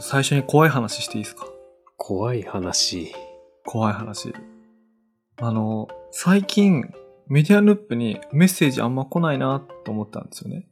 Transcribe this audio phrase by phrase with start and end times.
[0.00, 1.46] と最初に怖い話していいですか？
[1.96, 3.14] 怖い話。
[3.64, 4.32] 怖い話。
[5.40, 6.92] あの、最近、
[7.28, 10.66] メディアヌップにメッセージあんま来ないなと思ったんですよね。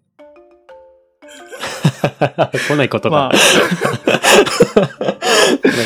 [2.68, 3.30] 来ないことまが。
[3.30, 4.18] 来ない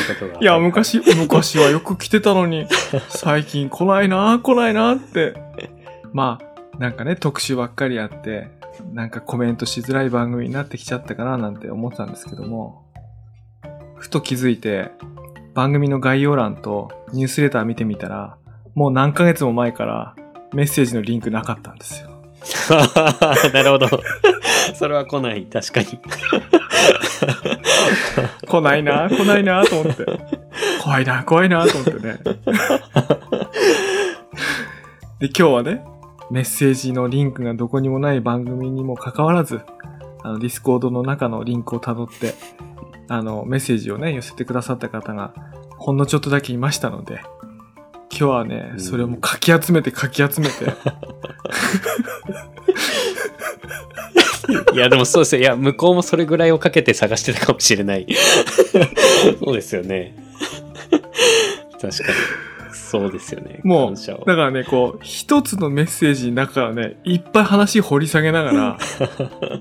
[0.09, 0.35] ことが。
[0.37, 2.67] あ、 いや、昔、昔はよく来てたのに、
[3.11, 5.35] 最近来ないな来ないなって。
[6.13, 8.51] まあ、なんかね、特集ばっかりやって、
[8.93, 12.85] なんかコメントしづらい番組になってきちゃったかななんて思ってたんですけども、
[14.03, 14.91] ふと気づいて、
[15.55, 18.37] 番組の概要欄とニュースレター見てみたら、
[18.75, 20.17] もう何ヶ月も前から
[20.53, 22.11] メッセージのリンクなかったんですよ。
[23.55, 23.87] なるほど。
[24.75, 25.45] それは来ない。
[25.45, 26.01] 確かに。
[28.49, 30.05] 来ないな、来ないなと思って。
[30.83, 32.19] 怖いな、怖いなと思ってね。
[35.21, 35.85] で、今日はね、
[36.33, 39.61] メッセージのリンクがどこにもない番組にもかかわらず、
[40.25, 42.35] あの、 Discord の中のリンクを辿って、
[43.13, 45.35] あの、メッセージをね、寄せてくださった方が、
[45.77, 47.21] ほんのちょっとだけいましたので、
[48.11, 50.65] 今日はねう、んそれをもうかき集めてかき集めて、
[54.73, 55.43] いや、でもそうですよ。
[55.43, 58.07] いや、向こうもそれぐらいをかけて探してたかもしれない。
[59.45, 60.17] そうですよね。
[61.73, 61.93] 確かに。
[62.73, 63.61] そうですよね。
[63.63, 68.79] もう、だからね、こう、一つのメッセージの中からね、いっぱい話掘り下げながら、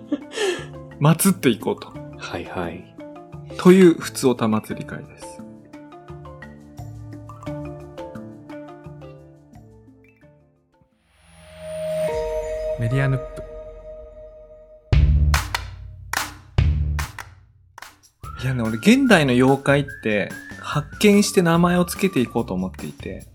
[1.02, 1.92] 祀っていこうと。
[2.18, 2.91] はいはい。
[3.58, 5.26] という、普通おた祭り会です。
[12.80, 13.44] メディアヌップ。
[18.44, 23.28] いやね、俺、現代の妖怪って、発見して名前をつけていこうと思っていて、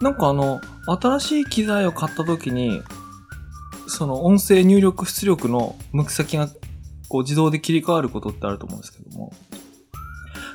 [0.00, 0.60] なんかあの、
[1.00, 2.82] 新しい機材を買った時に、
[3.86, 6.50] その音声入力出力の向き先が
[7.08, 9.32] こう自動で切り替わることってあると思うんですけども、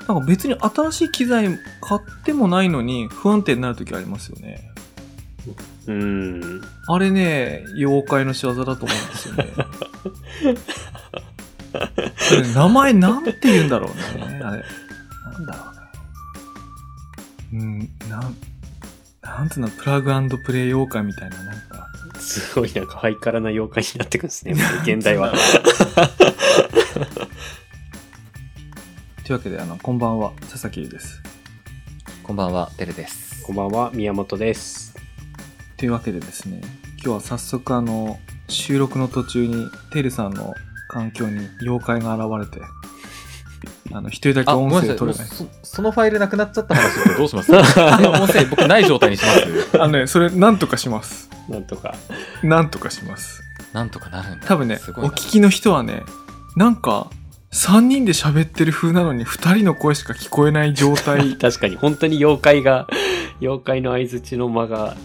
[0.07, 1.47] なんか別に新しい機材
[1.81, 4.72] 買ってもないのに不安定になる時ありますよね。
[5.88, 6.61] うーん。
[6.88, 9.47] あれね、妖怪の仕業だと思うんですよね。
[12.53, 14.41] 名前なんて言うんだろうね。
[14.44, 14.63] あれ。
[15.31, 15.81] なんだろうね。
[17.53, 17.79] うん、
[18.09, 18.35] なん、
[19.22, 21.71] なんつうの、プラグプレイ妖怪みたいな、なんか。
[22.31, 24.53] すごいなんかハイカラな妖怪になってくんですね。
[24.88, 25.34] 現代は。
[29.25, 31.22] というわけで、あの、こんばんは、佐々木です。
[32.24, 33.44] こんばんは、てるです。
[33.44, 34.96] こんばんは、宮本です。
[35.75, 36.62] というわけでですね、
[36.94, 40.53] 今日は早速あの、収録の途中に、テルさんの
[40.88, 42.66] 環境に妖怪が現れて、
[43.94, 45.28] あの、一人だけ音声取れない。
[45.28, 47.52] そそのファイルなくなっちゃった話どうします？
[47.53, 49.31] 音声僕ない状態にしま
[49.72, 49.78] す。
[49.79, 51.29] あのね、それなんとかします。
[51.50, 51.96] なんとか。
[52.44, 53.44] なんとかします。
[53.74, 54.46] なんとかなるんだ。
[54.47, 56.03] 多分ねお聞きの人はね、
[56.56, 57.09] なんか、
[57.53, 61.35] 3人で喋ってる風なのに2人の声しか聞こえない状態。
[61.40, 62.88] 確かに、本当に妖怪が、
[63.41, 64.96] 妖怪の相づちの間が、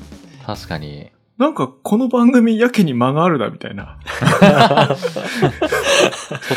[0.46, 1.10] 確かに。
[1.38, 3.98] なんか、この番組やけに間があるな、みたいな。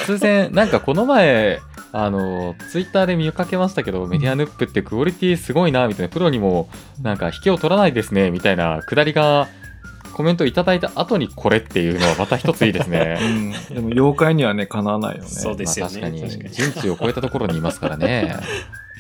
[0.06, 1.60] 突然、なんかこの前、
[1.92, 6.70] あの、ツイッターで見かけましたけど、メディアヌップってクオリティすごいな、みたいな、プロにも、
[7.02, 9.48] なんか引けを取らないですね、みたいなくだりが、
[10.14, 13.18] コメントいただいた後にこれっていうのはまた一ついいですうね。
[13.72, 13.74] ん。
[13.74, 15.30] でも、妖怪にはね、かなわないよね。
[15.30, 16.02] そうですよね。
[16.02, 16.54] まあ確かに、確かに。
[16.54, 18.36] 人知を超えたところにいますからね。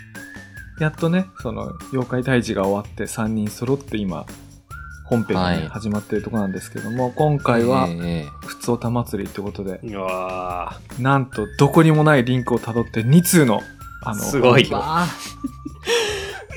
[0.79, 4.25] やっとね、その、妖怪退治が終わって3人揃って今、
[5.09, 13.61] 本編がね、はい始まってるところなんですけども、今回はえ、えええ普通歌祭りってことで、うわなんと、どこにもないリンクを辿って2通の、
[14.03, 15.07] あの、すごいわあ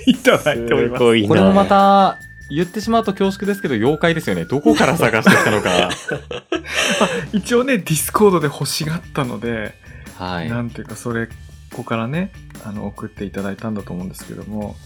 [0.06, 0.98] いただーいております。
[0.98, 1.28] すごいな。
[1.28, 2.18] これもまた、
[2.50, 4.44] 言ってしまうと恐縮ですけど、妖怪ですよね。
[4.44, 5.90] どこから探してきたのか。
[7.32, 9.74] 一応ね、ディスコードで欲しがったので、
[10.18, 10.50] はい。
[10.50, 11.32] なんていうか、それ、こ
[11.78, 12.32] こからね、
[12.64, 14.76] あの、送っていただいたんだと思うんですけども、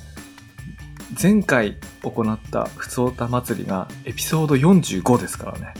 [1.20, 5.74] 前回行った普通歌祭りがエピソード45ですからね。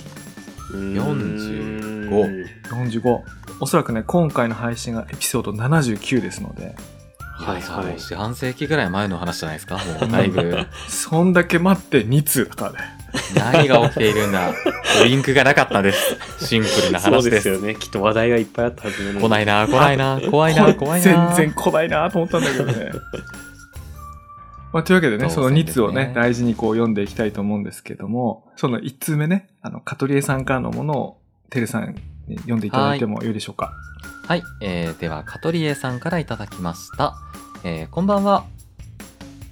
[0.73, 3.20] 45 45。
[3.61, 6.75] おそらくね、今回の配信がエピソード79ですので、
[7.38, 9.76] はいはい四半世紀ぐらい前の話じゃないですか？
[9.76, 10.67] もう だいぶ。
[10.88, 12.79] そんだけ待って2通だからね。
[13.34, 14.52] 何が起きているんだ？
[15.05, 16.17] リンクがなかったです。
[16.46, 17.31] シンプルなそう話です。
[17.31, 17.75] ですよね。
[17.75, 21.32] きっと話題がいっぱいあったはずなのに来ないな、来ないな、怖いな、怖いな。
[21.37, 22.93] 全然来ないなと思ったんだけどね。
[24.76, 31.96] まあ、というわけでね、当その2然ですね通をね、大事にこう読んでいきたいと思うんですけども、その1通目ね、あの、カトリエさんからのものを、テルさん
[32.28, 33.73] に読んでいただいてもよいでしょうか？
[34.26, 37.14] はい、えー、では、カトリエさんからいただきました。
[37.64, 38.44] えー、こんばんは。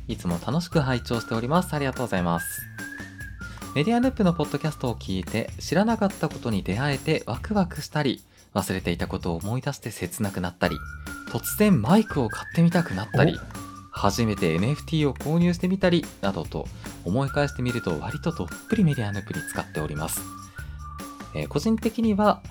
[0.08, 1.72] いつも楽しく拝聴しております。
[1.72, 2.60] ありがとうございます。
[3.74, 8.22] メディアループのポッドキャストを聞いて、知らなかったことに出会えてワクワクしたり、
[8.52, 10.76] 忘れていたことを思い出して切なくなったり、
[11.30, 13.40] 突然マイクを買ってみたくなったり、
[13.94, 16.66] 初めて NFT を購入してみたりなどと
[17.04, 20.20] 思い返してみると割とどっぷりメディアヌープに使っております。
[21.34, 22.42] えー個人的には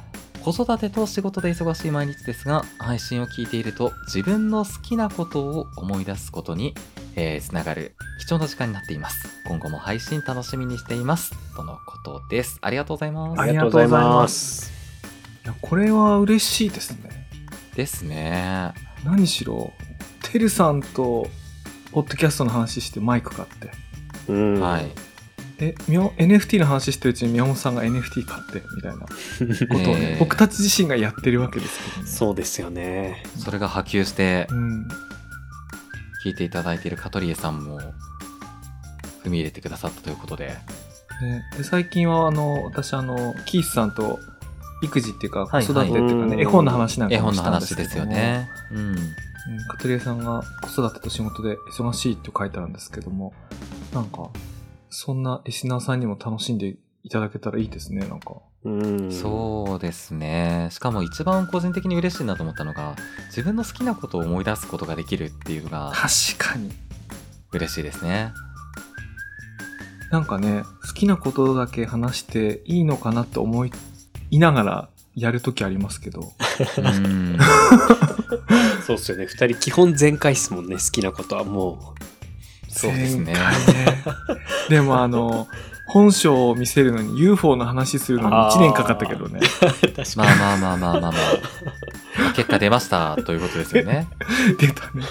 [0.44, 6.74] 子育てと仕事で忙しい毎日ですが配信を聞いていると自分の好きなことを思い出すことに、
[7.16, 14.74] えーつながる貴重な時間になっています今後も配信楽しみにしていますとのことですありがとうございますあありがとうございます。
[15.46, 17.28] いやこれは嬉しいですね。
[17.76, 18.72] ですね
[19.04, 19.74] 何しろ、
[20.32, 21.28] てるさんと、
[21.92, 23.70] ポッドキャストの話してマイク買って。
[24.28, 24.60] うん。
[24.60, 24.92] はい。
[25.60, 29.08] え、みょ NFT の話してるうちに宮本さんが NFT 買って、みたいなこ
[29.84, 32.10] とをね、えー僕たち自身がやってるわけですけどね。
[32.10, 33.24] そうですよね。
[33.38, 34.88] それが波及してうん。
[36.24, 37.80] 聞いていただいているカトリエさんも
[39.26, 40.56] 踏み入れてくださったということで
[41.22, 44.20] ね、で最近はあの私あのキースさんと
[44.82, 48.96] 育児っていうか子はい育てっていうかね、はい絵本の話なん絵本のかもしたんです話ですよねうん
[49.50, 49.68] うん。
[49.68, 53.34] カトリエさんが子育てと仕事で忙しいって書いてあるんですけども
[53.94, 54.30] なんか
[54.90, 58.36] そんなリスナーさんにも楽しんでいただけたらいいですねなんか。
[58.64, 59.12] うん。
[59.12, 60.70] そうですね。
[60.72, 62.96] しかも一番個人的に嬉しいなと思ったのが
[63.28, 66.72] 自分の好きなことを思い出すことができるっていうのが確かに。
[67.52, 68.32] 嬉しいですね。
[70.12, 76.32] なんかね好きなことだけ話していいのかなって思いながらやるときありますけど。
[76.78, 77.38] うん
[78.86, 79.26] そうっすよね。
[79.26, 80.76] 二人基本全開っすもんね。
[80.76, 81.94] 好きなことはも
[82.74, 83.36] そうですね
[84.68, 85.48] でもあの
[85.86, 89.42] 本性を見せるのに UFO の話するのに1年かかったけどね。
[90.16, 94.08] まあまあまあまあまあまあ、まあ、結果出ましたということですよね
[94.58, 95.04] 出たね。
[95.04, 95.06] い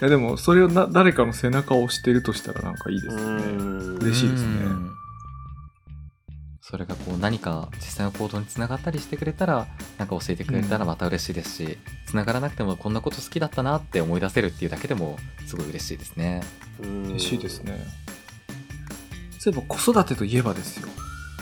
[0.00, 3.22] やでも、それをな誰かの背中を押してるとしたらなんかいいですね。
[3.22, 4.91] うん嬉しいですねうん
[6.72, 9.66] それがこう何か実際の行動につながったりしてくれたら
[9.98, 16.42] なんか教えてくれたらまた嬉しいですし、つながらなくてもこんなこと好きだったなって思い出せるっていうだけでもすごい嬉しいですね
[16.82, 17.78] うん嬉しいですね。
[19.38, 20.88] そういえば子育てといえばですよ。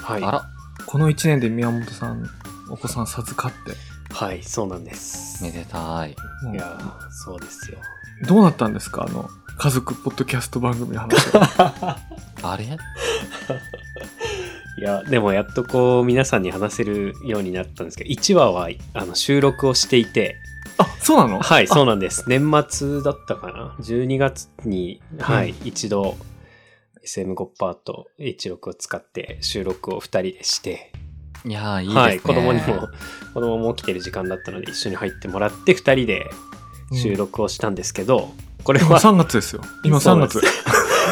[0.02, 0.24] はい。
[0.24, 0.44] あら
[0.86, 2.28] この1年で宮本さん、
[2.68, 3.76] お子さん授かって、
[4.12, 5.44] はい、そうなんです。
[5.44, 7.78] めでたいもいうやー、そうですよ。
[8.26, 9.04] どうなったんですか？
[9.08, 9.28] あの、
[9.58, 11.98] 家族ポッドキャスト番組の話は。
[12.42, 12.76] あれ？
[14.80, 20.36] いや、でもやっとこう、皆さんに話せるようになったんですけど、1話はあの収録をしていて、
[20.78, 21.40] あ、そうなの？
[21.40, 21.86] はい、そうう。
[21.86, 22.24] なんです。
[22.26, 26.16] 年末だったかな ?12 月に、はい、一度、
[27.04, 30.92] SM5 パート H6 を使って収録を2人でして、
[31.44, 32.88] いやーいいですね、はい、子供にも、
[33.34, 36.30] 子供も起きてる時間だったので一緒に入ってもらって2人で
[36.94, 38.30] 収録をしたんですけど、
[38.64, 39.62] これ今は、3月ですよ。
[39.84, 40.40] 今3月。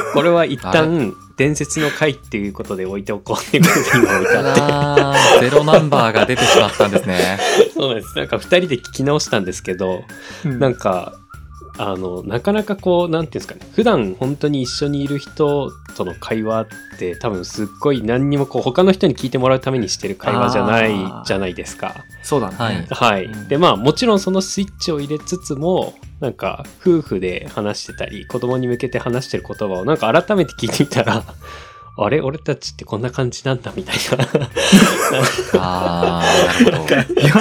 [0.14, 5.44] これは一旦伝説の回っていうことで置いておこうっていうことで今置いてあって。
[5.50, 7.38] ゼロナンバーが出てしまったんですね
[7.74, 8.16] そうなんです。
[8.16, 10.04] なんか2人で聞き直したんですけど、
[10.44, 11.12] うんなんか、
[11.78, 16.66] あの、なかなかこう、なんていうんですかね、普段本当に一緒にいる人との会話っ
[16.98, 20.92] て多分すっごい何にもこう、他の人に聞いてもらうためにしてる会話じゃない
[21.24, 22.04] じゃないですか。
[22.22, 22.56] そうだね。
[22.56, 23.24] はいはい。
[23.24, 31.22] うんで、まあもちろんそのスイッチを入れつつも、なんか夫婦で話してたり、子供に向けて話してる言葉をなんか改めて聞いてみたら、
[32.00, 34.48] あれ俺たちってこんな感じなんだみたいな。
[35.60, 36.94] あーなるほど。
[37.20, 37.34] いや、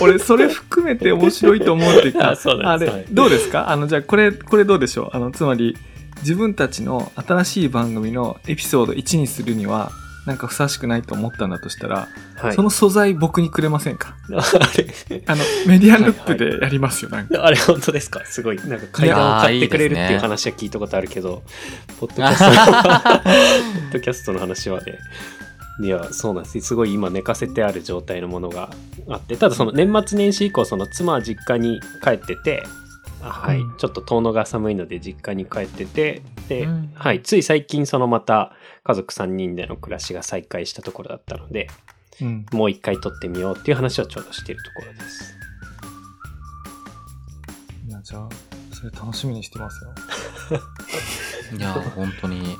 [0.00, 2.66] 俺、それ含めて面白いと思うっていうか、あ そうです。
[2.66, 2.76] はい。
[2.90, 3.70] あれ、どうですか？
[3.70, 5.16] あの、じゃあ、これ、これどうでしょう？
[5.16, 5.76] あの、つまり、
[6.20, 9.90] 自分たちの新しい番組のエピソード1にするには、
[10.26, 12.54] なんかふさわしくないと思ったんだとしたら、はい。
[12.54, 14.14] その素材僕にくれませんか？
[14.30, 14.42] あ
[14.76, 17.44] れあの、メディアルップでやりますよ、なんか。
[17.44, 18.24] あれ本当ですか？
[18.24, 18.56] すごい。
[18.56, 21.42] なんか階段を買ってくれるっていう話は聞いたことあるけど、
[21.98, 24.98] ポッドキャストの、 ポッドキャストの話はね、
[25.82, 26.60] いや、そうなんです。
[26.60, 28.70] すごい今寝かせてある状態のものが
[29.08, 32.68] あって、ただその年末年始以降、その妻は実家に帰ってて、あ
[33.30, 38.52] はい、うんちょっと遠野が寒いので実家に帰ってて、で、うんはい、つい最近そのまた
[38.84, 41.68] 家族3人での暮らしが再開したところだったので、
[42.20, 42.46] うん。
[42.52, 45.34] もう一回撮ってみようっていう話をちょうどしているところです。
[47.88, 48.28] いや、じゃあ、
[48.72, 49.94] それ楽しみにしてますよ。
[51.56, 52.56] いやー本当に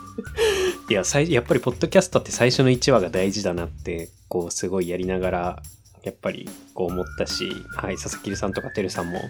[0.91, 5.63] いや、最やっぱりポッドキャストって最初の1話が大事だなって、こう、すごいやりながら、
[6.05, 9.21] やっぱりこう思ったし、はい、佐々木さんとかてるさんも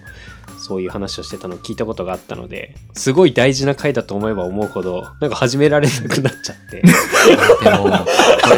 [0.59, 6.81] そういう話をしてたのを聞いたことがあったので、すごい大事な回だと思えば思うほど、なんか始められなくなっちゃって。
[6.81, 7.91] でもこ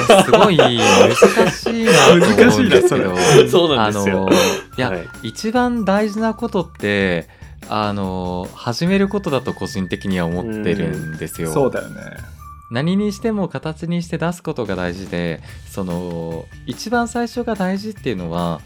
[0.08, 4.30] れすごい難しいなと思うんですけど 難しいそうなあんですよの。
[4.30, 7.28] いや、はい一番大事なことって
[7.68, 11.52] あの始めることだと個人的には思ってるんですよ。
[11.52, 12.33] そうだよね。
[12.70, 15.40] 何にしても形にして出すことが大事で
[15.70, 18.60] その一番最初が大事っていうのは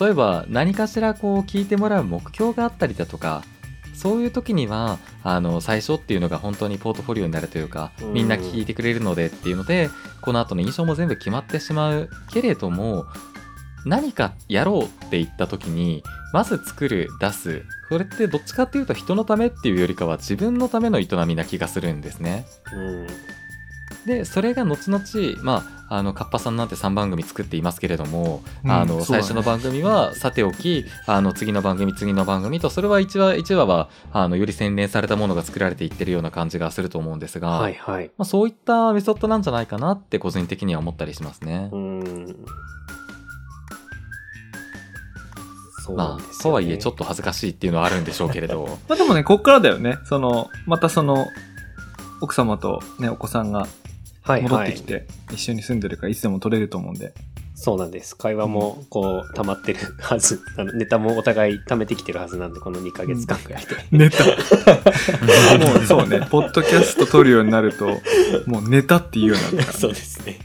[0.00, 3.42] 例えば何かしらこう聞いてもらう目標があったりだとか
[3.94, 8.12] そういう時にはあの最初っていうのが本当にポートフォリオになるというかうん。
[8.12, 9.88] みんな聞いてくれるのでっていうので
[10.22, 13.04] この後の印象も全部決まってしまうけれども
[13.84, 16.02] 何かやろうって言った時に
[16.34, 17.62] まず作る出す。
[17.88, 22.44] これってどっちかっていうと人のためっていうよりかは自分のための営みな気がするんですね。
[22.72, 23.06] うん。
[24.04, 25.04] でそれが後々
[25.44, 29.04] まああのカッパさんなんて3番組作っていますけれども、うんあのね。
[29.04, 38.06] 最初の番組はさておきあの次の番組次の番組とそれは1話1話はあのより洗練されたものが作られていってるような感じがすると思うんですが、はいはい。
[38.18, 41.68] まあ、そういったメソッドなんじゃないかなって個人的には思ったりしますね。
[41.72, 42.44] うん
[45.84, 49.98] そうまあとはいえちょっと恥ずかしいっていうのはあるんでしょうけれど まあでもね、こっからだよね。
[50.04, 51.26] その、またその、
[52.22, 53.66] 奥様とね、お子さんが
[54.22, 57.12] はい戻っはいてきて、一緒に住んでるからいつでも取れると思うんで。
[57.54, 58.16] そうなんです。
[58.16, 60.40] 会話もこう溜まってるはず。
[60.56, 64.24] あ のネタもお互い溜めてきてるはずなんでこの2ヶ月間ぐらいで、ネタ。
[65.58, 68.00] もうそうね、ポッドキャスト撮るようになると、
[68.46, 70.38] もうネタっていうようになるから、 そうですね。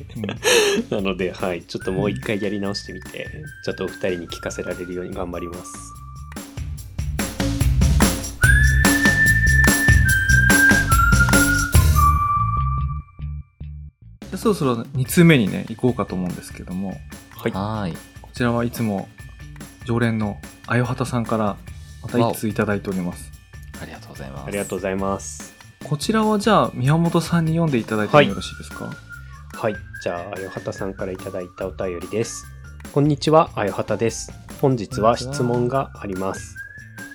[0.91, 0.97] うん。
[0.97, 1.63] なのではい。
[1.63, 3.27] ちょっともう一回やり直してみて
[3.63, 5.73] ちょっとお二人に聞かせられるように頑張ります
[14.37, 16.89] そろそろ2通目にね、行こうかと思うんですけども、
[17.31, 19.09] はいはーいこちらはいつも
[19.85, 21.57] 常連のあよはたさんから
[22.01, 23.31] また1通いただいております。
[23.81, 25.55] ありがとうございますありがとうございます
[25.85, 28.93] こちらはじゃあ宮本さんに読んでいただいてもよろしいですか、
[29.53, 29.75] はい。
[30.03, 32.45] じゃあ、あよはたさんからいただいたお便りです。
[32.91, 34.31] こんにちは、あよはたです。
[34.61, 36.58] 本日は質問があります。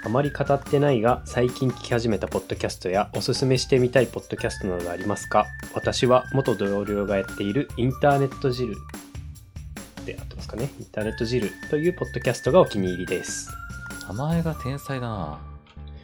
[0.07, 5.47] あまり語ってないが、最近聞き始めたポッドキャストやおすすめしてみたいポッドキャストなどありますか？
[5.75, 8.75] 私は元同僚がやっているインターネット汁
[10.05, 10.69] であってますかね？
[10.79, 13.51] インターネット汁というポッドキャストがお気に入りです。
[14.07, 15.41] 名前が天才だな。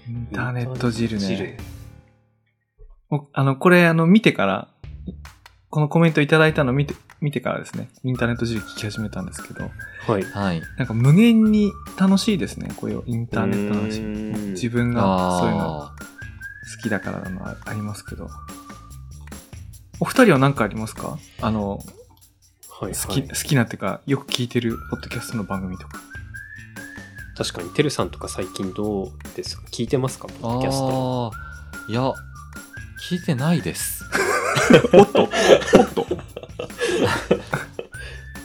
[0.08, 1.58] インターネット汁インターネットね。
[3.10, 4.68] おあの、これあの見てから、
[5.68, 9.70] このコメントいただいたの見て、見てからですね、インターネット汁聞き始めたんですけど、
[10.06, 10.22] はい。
[10.22, 14.50] はいなんか無限に楽しいですね、こういうインターネットのうーん話。
[14.52, 15.94] 自分がそういうのあ
[16.76, 18.28] 好きだからなのはありますけど。
[20.02, 21.18] お二人は何かありますか？
[21.42, 21.78] あの、
[22.70, 23.34] はい、好き、はい好。
[23.34, 26.00] きなっていうか、よく聞いてるポッドキャストの番組とか。
[27.36, 29.62] 確かに、てるさんとか最近どうですか？
[29.70, 30.26] 聞いてますか？
[30.28, 31.32] ポーッドキャスト。
[31.34, 32.12] あーいや
[33.10, 34.04] 聞いてないです
[34.92, 35.22] おっと。
[35.22, 36.06] おっと。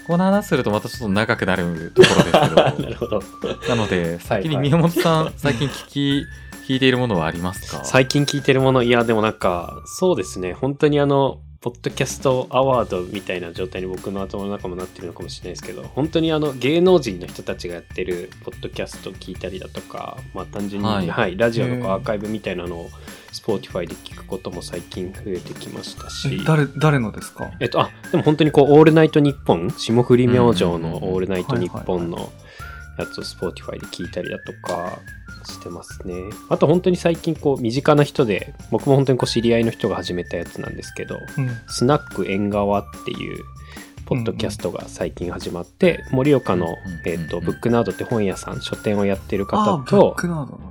[0.08, 3.22] この話するとまたちょっと長くなるところですけ などるほど。
[3.67, 4.67] なので先にはい。
[4.70, 6.25] 宮本さん、最近聞き
[6.67, 7.84] 聞いているものはありますか？
[7.84, 22.89] 最近聞いてるもの、いや、でもなんか、そうですね、本当にあの、ポッドキャストアワードみたいな状態に僕の頭の中もなってるのかもしれないですけど、本当にあの、芸能人の人たちがやってるポッドキャストを聞いたりだとか、まあ単純に、ははいい、ラジオのアーカイブみたいなのを、
[23.35, 27.51] Spotify で聞くことも最近増えてきましたし、誰、誰のですか？
[27.59, 32.31] えっと、あ、でも本当にこう、オールナイトニッポン、霜降り明星のオールナイトニッポンの
[32.97, 34.99] やつを Spotify で聞いたりだとか
[35.43, 36.15] してますね。
[36.49, 41.49] あと本当に最近こう、身近な人で、僕も本当にこう、知り合いの人が始めたやつなんですけど、うん。
[41.67, 43.43] スナック縁側っていう、
[44.05, 50.15] ポッドキャストが最近始まって、盛岡の、うんえっと、うんブックナードって本屋さん、書店をやってる方と。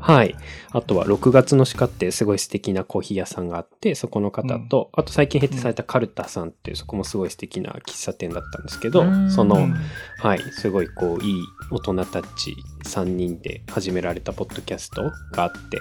[0.00, 0.37] はい。
[0.71, 9.75] あとは6月の鹿ってすごい素敵なコーヒー屋さんがあって、そこの方と、あと最近閉店されたカルタさんっていう、そこもすごい素敵な喫茶店だったんですけどう、んその、うん
[10.19, 15.81] はい、すごいこう、いい大人たち3人で始められたポッドキャストがあって、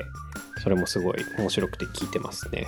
[0.63, 2.65] それもすごい面白くて聞いてますね。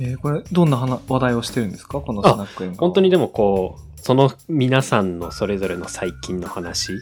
[0.00, 2.00] えーこれ、どんな話話題をしてるんですか？
[2.00, 6.92] このスナック演歌は本当にでもこう、その皆さんのそれぞれの最近の話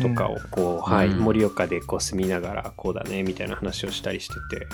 [0.00, 4.66] とかをこう、はい、うん盛岡でこう住みながらこうだねみたいな話をしたりしてて、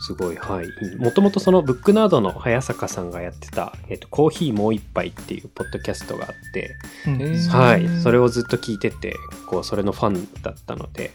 [0.00, 0.66] すごい、はい。
[0.96, 6.74] もともとそのブックナードの早坂さんがやってた、えっと、コーヒーもう一杯っていうポッドキャストがあって、
[7.06, 7.88] うんはい。
[8.02, 9.14] それをずっと聞いてて、
[9.46, 11.12] こう、それのファンだったので、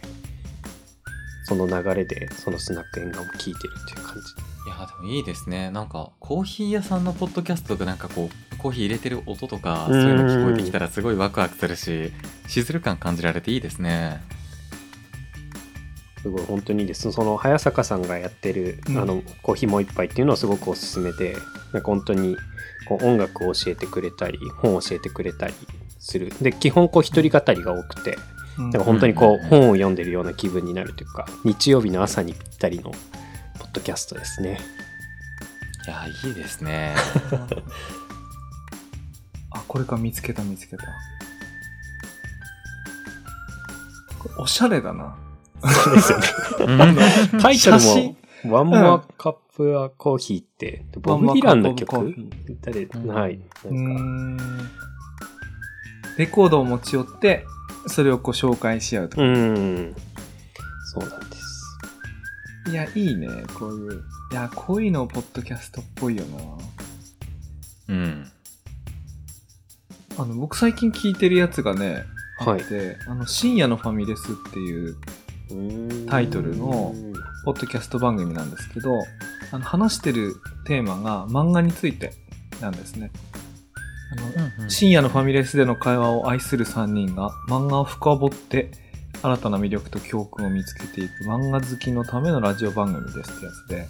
[1.43, 4.21] その流れで、そのスナック縁側も聞いてるっていう感じ。
[4.69, 5.71] いやでもいいですね。
[5.71, 12.11] なんかコーヒー屋さんのポッドキャストがなんかこうコーヒー入れてる音とかそういうの聞こえてきたらすごいワクワクするし
[12.47, 14.21] しずる感感じられていいですね。
[16.21, 17.11] すごい本当にいいです。
[17.11, 18.97] その早坂さんがやってる、うん。
[18.99, 21.35] あのコーヒーもう一杯っていうのはすごくおすすめで、
[21.73, 22.38] なんか本当に
[22.88, 25.53] こう音楽を教えてくれたり、本を教えてくれたり
[25.97, 26.31] する。
[26.41, 28.17] で、基本こう一人語りが多くて、
[28.57, 28.69] うん。
[28.69, 32.91] なんか本当にこうんう本を読んでるような気分になるというか、日曜日の朝にぴったりの
[33.59, 34.59] ポッドキャストですね。
[35.85, 36.95] いや、いいですね。
[39.51, 40.85] あ、これか見つけた見つけた。
[44.37, 45.15] おしゃれだな。
[45.61, 46.27] そうですよね。
[47.33, 51.95] うんタイトルも、ワンモアカップアコーヒーって、ボブ・ディランの曲？
[51.97, 52.03] は
[53.29, 53.39] い。
[53.65, 54.37] なんか、ん。
[56.17, 57.45] レコードを持ち寄って、
[57.87, 59.23] それをこう紹介し合うとか。
[59.23, 59.95] うん。
[60.93, 61.28] そうなん。
[62.67, 64.03] いや、いいね、こういう。
[64.31, 66.37] いや、こういうのポッドキャストっぽいよな。
[67.89, 68.31] うん。
[70.17, 72.03] あの、僕最近聞いてるやつがね、
[72.39, 74.97] あはいって、あの、深夜のファミレスっていう
[76.07, 76.93] タイトルの
[77.45, 78.99] ポッドキャスト番組なんですけど、
[79.51, 80.35] あの話してる
[80.65, 82.13] テーマが漫画について
[82.61, 83.11] なんですね。
[84.57, 88.71] あの深夜のファミレスでの会話を愛する3人が漫画を深掘って
[89.21, 93.88] 新たな魅力と教訓を見つけていく漫画好きのためのラジオ番組ですってやつで、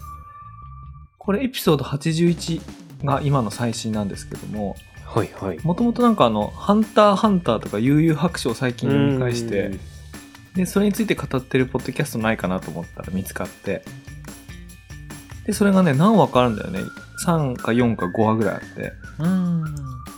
[1.18, 2.62] これエピソード81
[3.06, 5.60] が今の最新なんですけども、はいはい。
[5.64, 9.72] もともとなんかあの、ハンターハンターとか悠々白書を最近読み返して、
[10.56, 13.84] で、それについて語ってるポッドキャストないかなと思ったら見つかって、
[15.46, 16.82] で、それがね、何話かあるんだよね。
[17.26, 19.66] 3か4か5話ぐらいあって、うん。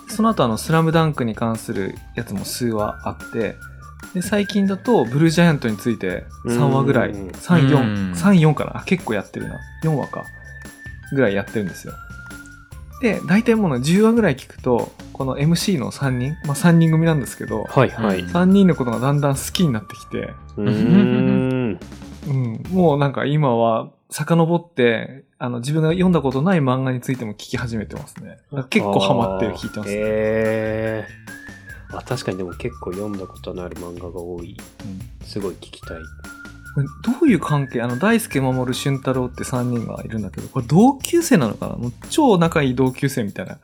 [0.09, 3.55] その後あの、スラムダンクに関するやつも数話あって、
[4.13, 9.59] で、最近だと、ブルージャイアントについて3話ぐらい、うん3、うん4、3、4かなあ結構やってるな。
[9.83, 10.25] 4話か。
[11.13, 11.93] ぐらいやってるんですよ。
[13.01, 18.19] で、大体もうね10話ぐらい聞くと、この MC の3人、まあ3人組なんですけど、はいはい。
[18.19, 21.79] うん3人のことがだんだん好きになってきて、うーん。
[22.27, 28.29] うん、もうなんか今は遡って、あの自分が読んだことない漫画についても聞き始めてますね。
[28.29, 31.40] だから結構ハマって聞いてます、ねへえー。
[31.93, 34.57] あ、確かにでも結構読んだことのある漫画が多い。
[34.83, 35.97] うんすごい聞きたい。
[36.73, 37.81] これどういう関係？
[37.81, 41.75] あの、大輔守俊太郎って3人がいるんだけど、これ同級生なのかな？
[41.75, 43.59] もう超仲いい同級生みたいな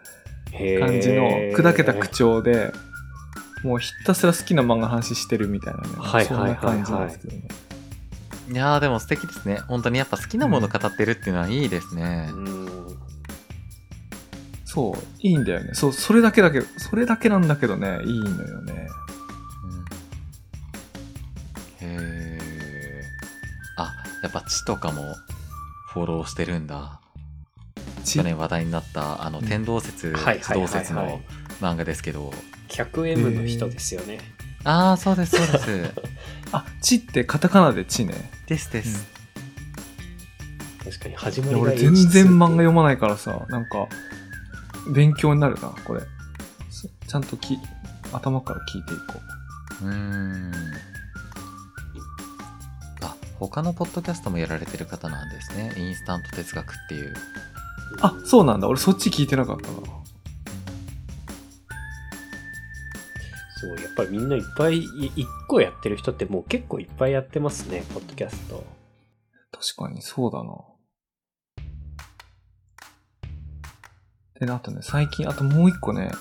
[0.51, 2.71] 感じの砕けた口調で、
[3.63, 5.87] もうひたすら好きな漫画の話してるみたいなね。
[5.97, 7.47] はいそんな感じなんですけどね。
[8.49, 9.57] いやーでも素敵ですね。
[9.67, 12.29] 本当にやっぱ好きなもの語ってるっていうのはいいですね。
[12.31, 12.67] うん。
[14.77, 15.71] そう、いいんだよね。
[15.73, 18.87] そう、それだけだけど、それだけなんだけどね、いいのよね。
[21.81, 23.01] うんへえ。
[23.77, 25.15] あ、やっぱ地とかも
[25.89, 26.99] フォローしてるんだ。
[28.03, 31.21] ち去年話題になったあのうん天動説、地はい動説の
[31.59, 32.31] 漫画ですけど。
[32.69, 34.19] 100M の人ですよね。
[34.63, 35.93] ああ、そうです、そうです。
[36.53, 38.29] あ、ちってカタカナでちね。
[38.45, 39.07] ですです。
[40.83, 43.87] 確かに始まりが俺全然漫画読まないからさ、なんか、
[44.93, 46.01] 勉強になるな、これ。
[46.69, 47.57] そちゃんとき、
[48.13, 49.03] 頭から聞いていこ
[49.81, 49.85] う。
[49.85, 50.51] うーん。
[53.01, 55.73] あ、他のポッドキャストもやられてる方なんですね。
[55.77, 57.13] インスタント哲学っていう。
[58.01, 58.67] あ、そうなんだ。
[58.67, 59.77] 俺そっち聞いてなかったな。
[63.57, 63.83] すごい。
[63.83, 64.85] やっぱりみんないっぱい、い
[65.15, 68.63] 一個やってる人ってもう結構いっぱいやってますね、ポッドキャスト。
[69.51, 70.51] 確かにそうだな。
[74.39, 76.11] でね、あとね、最近、あともう一個ね、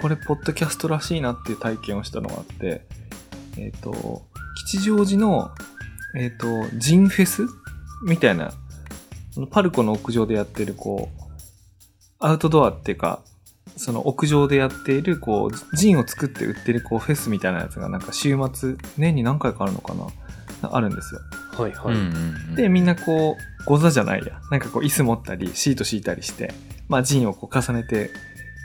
[0.00, 2.86] これ、ポッドキャストらしいなっていう体験をしたのがあって、
[3.58, 4.22] えっ、と、
[4.64, 5.50] 吉祥寺の、
[6.16, 7.42] えっ、と、ジンフェス
[8.04, 8.52] みたいな、
[9.50, 11.22] パルコの屋上でやってる、こう、
[12.18, 13.22] アウトドアっていうか、
[13.76, 20.08] その屋上でやっている、こう、ジンを作って売ってる、こう、フェスみたいなやつが、なんか週末、年に何回かあるのかな
[20.62, 21.20] あるんですよ。
[21.56, 22.56] はいはい。
[22.56, 24.40] で、みんなこう、ゴザじゃないや。
[24.50, 26.54] なんかこう、椅子持ったり、シート敷いたりして、
[26.88, 28.10] まあ、ジンをこう重ねて、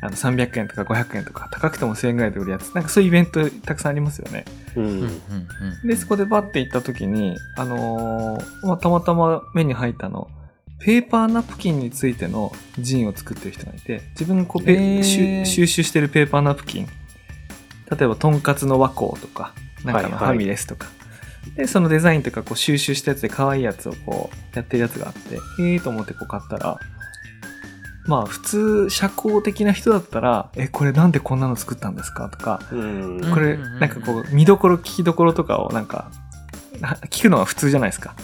[0.02, 2.72] あの、300円とか500円とか、高くても1000円ぐらいで売るやつ。
[2.74, 4.46] なんかそういうイベントたくさんありますよね。
[4.76, 5.10] うん。
[5.84, 10.30] で、そこでバッて行った時に、あのーまあ、たまたま目に入ったの、
[10.80, 16.88] ペーパーナプキンについてのジンを作ってる人がいて、自分がこうペ、へー収収集してるペーパーナプキン。
[17.90, 19.54] 例えば、とんかつの和光とか、
[19.84, 20.88] なんかのはいはいファミレスとか。
[21.56, 26.80] で、そのデザインとかこう収集したやつで可愛いやつをこうやってるやつがあって、へえーと思ってこう買ったら、
[28.08, 32.30] まあ普通社交的な人だったら、え、これなんでこんなの作ったんですか？
[32.30, 33.32] とか、うん。
[33.34, 36.10] これ、なんかこう、見どころ、聞きどころとかをなんか、
[36.80, 38.16] な聞くのは普通じゃないですか。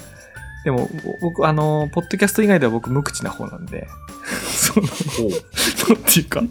[0.64, 0.88] でも、
[1.22, 3.88] 僕、あの、ポッドキャスト以外では僕無口な方なんで、
[4.48, 6.42] その、ほうそうっていうか、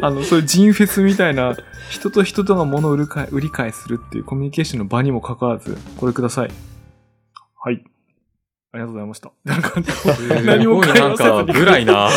[0.00, 1.54] あの、そういうジンフェスみたいな、
[1.90, 6.50] 人と人とが物を売るか売り買いするっていうコミュニケーションの場にもかかわらず、これください。
[7.62, 7.84] はい。
[8.74, 9.32] ありがとうございました。
[9.44, 9.74] なんか、
[10.44, 12.08] 何も会すごいなん話せずにか、ぐらいな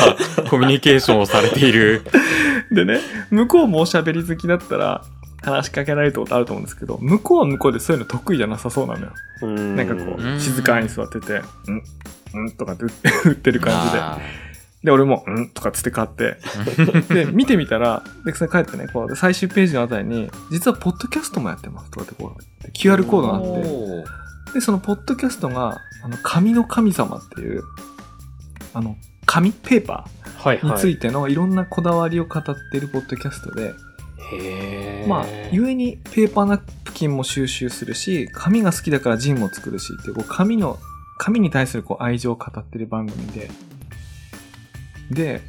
[0.50, 2.04] コミュニケーションをされている。
[2.72, 5.04] でね、向こうもおしゃべり好きだったら、
[5.44, 9.12] 話しかけられたことあると思うんですけど、向こうは向こうでそういうの得意じゃなさそうなのよ。
[9.42, 12.86] うんなんかこう静かに座ってて、んんとかって
[13.26, 14.00] 言ってる感じで。
[14.00, 14.20] あ
[14.86, 16.38] で、俺も、うんとかつって買って。
[17.14, 24.25] で、見てみたら、で、それ帰ってね、こう、最終ページのあたりに、実はポッドキャストもやってますとかってこう、QR コードがあって、
[24.56, 27.64] で、そのポッドキャストが、あの、紙の神様っていう、
[28.74, 30.80] あの、紙ペーパーにはいはい。
[30.80, 33.74] ついてのいろんなこだわりを語っているポッドキャストで、
[34.32, 40.80] へーまあ、ゆえにペーパーナプキンも収集するし、紙が好きだからジンも作るしっていう、こう、紙の、
[41.18, 43.52] 紙に対するこう愛情を語ってる番組で、
[45.12, 45.42] で、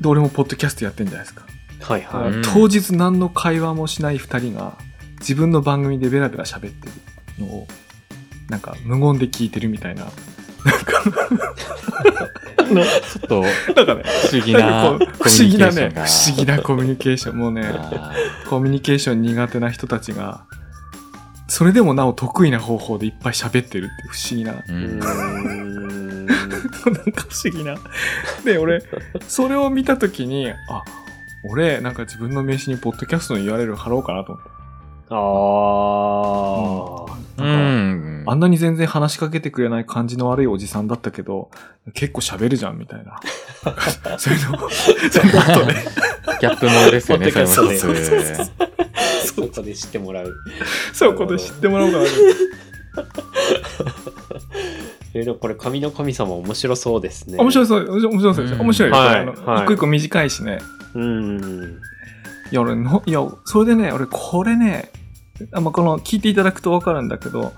[0.00, 1.44] で、俺もポッドキャストやってんじゃないですか。
[1.80, 2.30] はいはい。
[2.30, 4.78] うん当日何の会話もしない二人が、
[5.18, 6.86] 自分の番組でベラベラ喋って
[7.40, 7.66] るのを、
[8.48, 10.04] なんか無言で聞いてるみたいな。
[10.04, 10.10] な
[10.72, 11.02] んか、
[12.68, 13.42] ちょっと
[13.74, 17.36] なんかね、不思議な不思議なね、不思議なコミュニケーション。
[17.36, 18.12] もうね、あ
[18.48, 20.44] コミュニケーション苦手な人たちが、
[21.48, 24.52] それでもなお得意な方法でいっぱい喋ってるって不思議な。
[26.88, 27.76] なんか不思議な。
[28.44, 28.82] で、俺、
[29.26, 30.84] それを見たときに、あ、
[31.44, 34.57] 俺、なんか自分の名刺にポッドキャストの URL 貼ろうかなと思って。
[35.10, 37.04] あ
[37.38, 41.50] うなんあんなに全然話しかけてくれない感じの悪いおじさんだったけど、
[41.94, 43.18] 結構喋るじゃん、みたいな。
[44.18, 45.84] そういうの、 そういうことね。
[46.40, 48.02] ギャップものですよね、それもドキャストで一
[48.36, 48.40] つ。
[48.40, 48.68] あ。
[49.24, 50.34] そこで知ってもらう。
[50.92, 52.10] そういうこと知ってもらおうかなと
[55.14, 57.38] えーでもこれ、神の神様面白そうですね。
[57.38, 58.62] 面白そう、面白そうですよ。
[58.62, 60.58] 面白いはい一個一個短いしね。
[60.94, 61.80] うん。
[62.50, 64.90] いや、俺の、いや、それでね、俺これね、
[65.52, 67.52] あまあ、この、聞いていただくとわかるんだけど、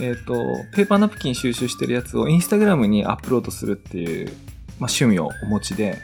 [0.00, 0.34] えっ、と、
[0.74, 5.98] ペーパーナプキン収集してるやつをインスタグラムにアップロードするっていう、まあ、趣味をお持ちで、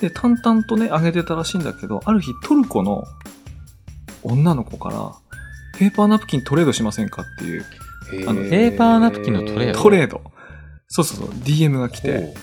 [0.00, 3.04] で、淡々とね、上げてたらしいんだけど、ある日トルコの
[4.22, 5.12] 女の子から、
[5.78, 7.64] ペーパーナプキントレードしませんかっていう、
[8.28, 9.82] あのペーパーナプキンのトレード？
[9.82, 10.22] トレード。
[10.88, 12.34] そうそうそう、DM が来て、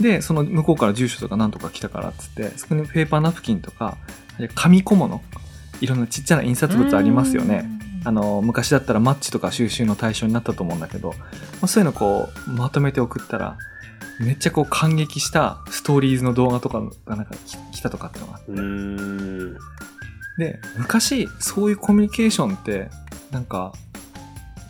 [0.00, 3.96] で、その向こうから住所とかなんとか来たからっつって、そこにペーパーナプキンとか、
[4.54, 5.22] 紙小物、
[5.82, 7.68] いろんなちっちゃな印刷物ありますよね。
[8.04, 11.16] あの、昔だったらマッチとか収集の対象になったと思うんだけど、ま
[11.62, 13.58] あ、そういうのこう、まとめて送ったら、
[14.20, 18.52] めっちゃこう感激したストーリーズの動画とかがなんかき来たとかってのがあって。
[20.38, 22.88] で、昔、そういうコミュニケーションって、
[23.32, 23.72] なんか、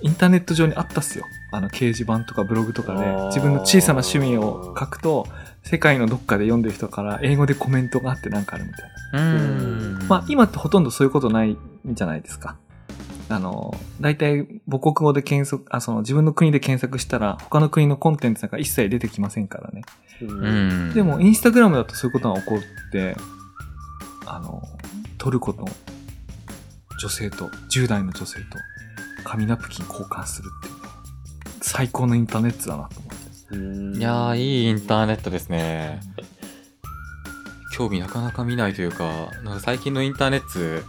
[0.01, 1.27] インターネット上にあったっすよ。
[1.53, 5.27] あの、掲示板とかブログとかで自分の小さな趣味を書くと、
[5.63, 9.37] 世界のどっかで読んでる人から英語でコメントがあってなんかあるみたいな。
[9.37, 10.09] うん。
[10.09, 12.57] まあ、今ってほとんどそういうことないんじゃないですか。
[13.29, 19.83] あの、大体母国語で検索、あ、その自分の国で検索したら、他の国のコンテンツなんか一切出てきませんからね。
[20.21, 20.27] う。
[20.27, 20.95] うんん。
[20.95, 23.17] でも、インスタグラムだとそういうことが起こって、
[24.27, 24.63] あの、
[25.19, 25.67] トルコの
[27.01, 28.45] 女性と、10代の女性と、
[29.25, 30.89] 紙ナプキン交換するっていうね、
[31.63, 33.22] 最高のインターネットだなと思って。
[33.53, 36.01] うんいやー、いいインターネットですね。
[37.73, 40.85] 興味なかなか見ないというか、なんか最近のインターネット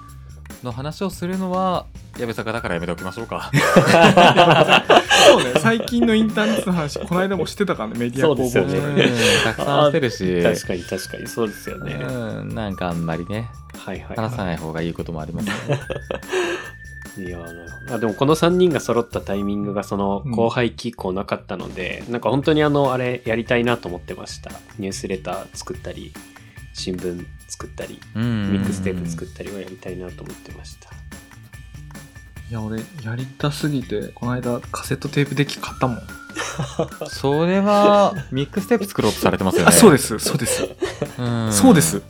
[0.63, 1.85] の話をするのは、
[2.19, 3.51] 矢部坂だからやめておきましょうか。
[5.27, 8.95] そうね、最近のインターネットの話、この間もしてたからね、メディアそうですよねうん
[9.43, 11.93] たくさんしてるし、確かに確かにそうですよね。
[11.93, 15.79] うん、なんかあんまりね、はいはい、話さない方がいいこともありますね。
[17.17, 17.45] いや
[17.89, 26.13] あでもこの3人が揃ったタイミングがそのうん後輩期以降なかったので、なんか本当にあのあれやりたいなと思ってましたニュースレター作ったり
[26.73, 30.89] 新聞作ったりうんミックステープ作ったりをやりたいなと思ってました、
[32.49, 36.01] いや、俺、やりたすぎて、この間カセットテープデッキ買ったもん。
[37.09, 39.69] それは、ミックステープ作ろうとされてますよね。
[39.69, 40.69] あ、そうです、そうです。
[41.17, 42.01] うんそうです。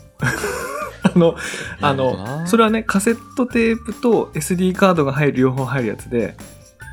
[1.03, 1.35] あの、
[1.81, 6.35] あの、それはね、カセットテープと SD カードが入る、両方入るやつで、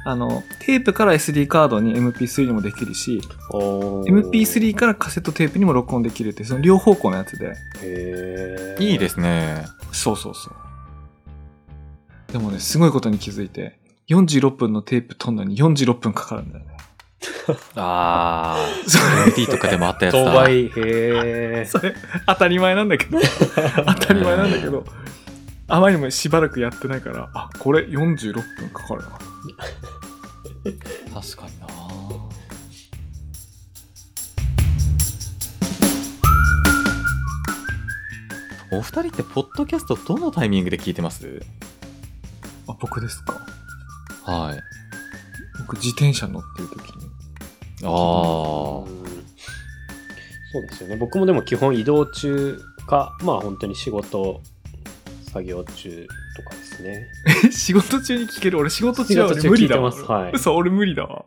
[0.05, 3.21] あの、テープから SD カードに MP3 にもできるし、
[3.51, 7.55] おー MP3 からカセットテープにも録音できるって、その両方向のやつで。
[7.83, 9.67] へーいいですね。
[9.93, 12.33] そうそうそう。
[12.33, 16.77] でもね、すごいことに気づいて、46分のテープ取るのに46分かかるんだよね。
[17.77, 20.35] あそー、 MD とかでもあったやつ当だ。
[20.35, 21.95] 倍へえそれ、
[22.27, 23.19] 当たり前なんだけど、
[23.87, 24.85] 当たり前なんだけど、
[25.69, 29.09] あまりにもしばらくやってないから、あ、これ46分かかるな。
[31.21, 31.67] 確かにな。
[38.73, 41.43] お二人ってポッドキャストどのタイミングで聞いてます？
[42.69, 43.35] あ、僕ですか。
[44.25, 44.61] はい。
[45.59, 47.10] 僕自転車乗ってる時に。
[47.85, 49.01] あうん。
[50.53, 50.97] そうですよね。
[50.97, 54.41] 僕もでも基本移動中かまあ本当に仕事
[55.33, 57.07] 作業中とかですね。
[57.47, 58.59] え仕事中に聞ける？
[58.59, 59.93] 俺仕事中は無理だわ。
[59.93, 60.13] 聞いてます。
[60.13, 60.33] はい。
[60.35, 61.25] 嘘、俺無理だわ。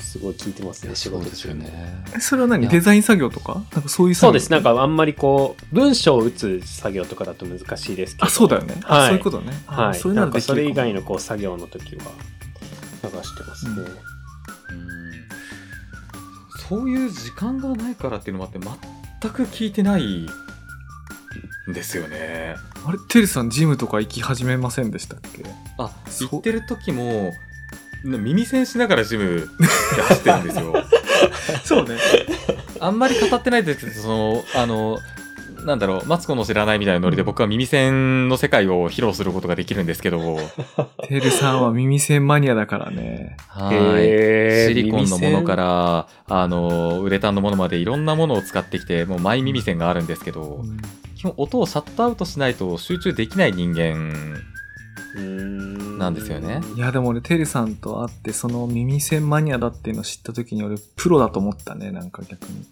[0.00, 1.48] すごい聞いてますね仕事中。
[1.50, 2.04] ねね。
[2.16, 2.66] えそれは何？
[2.66, 3.62] デザイン作業とか？
[3.72, 4.28] なんかそういう作業？
[4.28, 4.50] そうです。
[4.50, 8.26] なんかあんまりこう文章を打つ作業とかだと難しいですけど。
[8.26, 9.06] あそうだよね、あはい。
[9.08, 9.98] そういうことね、あはい。
[10.40, 12.02] それ以外のこう作業の時は
[13.04, 13.98] 流してますね、うんうん
[16.68, 18.58] そういう時間がないからっていうのもあって
[19.22, 20.26] 全く聞いてない
[21.68, 22.56] んですよね。
[22.86, 25.44] あれテルさんジムとか行き始めませんでしたっけ？
[25.78, 25.90] あ
[26.30, 27.32] 行ってる時も
[28.04, 29.48] 耳栓しながらジム
[29.96, 30.74] で走ってるんですよ。
[31.64, 31.96] そうね。
[32.80, 34.98] あんまり語ってないですけどそのあの
[35.64, 40.38] なんだろうマツコの知らないみたいなノリで僕は耳栓の世界を披露することができるんですけど。
[41.08, 43.36] テルさんは耳栓マニアだからね。
[43.48, 44.68] はい。
[44.68, 50.64] シリコンのものからあのウレタンのものまでいろんなものを使ってきてもうマイ耳栓があるんですけど
[51.16, 54.38] 基本音をシャットアウトしないと集中できない人間
[55.98, 56.60] なんですよね。
[56.76, 62.64] いやでも俺テルさんと会ってその耳栓マニアだっていうのを知った時に俺プロだと思ったねなんか逆に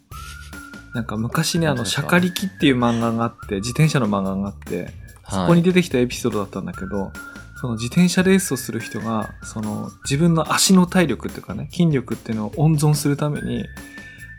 [0.96, 4.90] なんか昔ねあの「本当ですかシャカリキ」っていう漫画があって自転車の漫画があって
[5.28, 7.12] そこに出てきたエピソードだったんだけど、
[7.60, 13.66] その自転車レースをする人が、その自分の足の体力っていうかね、筋力っていうのを温存するために、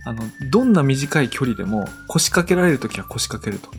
[0.06, 3.70] あの、どんな短い距離でも腰掛けられるときは腰掛けると。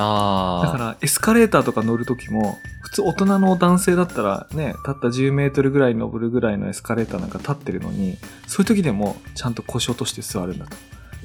[0.00, 10.76] あだからエスカレーターとか乗るときも、普通大人の男性だったらね、たった10メートルぐらい登るぐらいのエスカレーターなんか立ってるのに、そういう時でもちゃんと腰を落として座るんだと。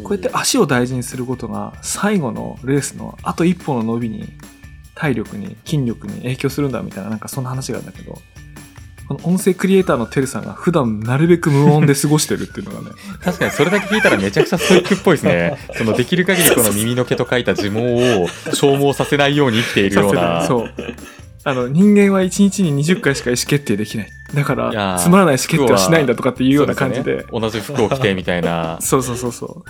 [0.02, 4.34] こうやって足を大事にすることが最後のレースのあと一歩の伸びに
[4.96, 8.20] 体力に筋力に影響するんだみたいななんかそんな話があるんだけど
[9.08, 15.58] この音声クリエイターのてるさんが普段なるべく無音で過ごしてるっていうのがね 確かにそれだけ聞いたらめちゃくちゃストイックっぽいですね。
[15.76, 20.46] そのできる限りこの耳の毛と書いた呪文を消耗させないように生きているような。
[20.48, 20.74] そう
[21.46, 27.17] あの人間は1日に20回しか意思決定できないだからつまらない意思決定はしないんだとかっていうような感じで。
[27.17, 28.78] ね同じ服を着てみたいな。
[28.82, 29.63] そうそうそうそう。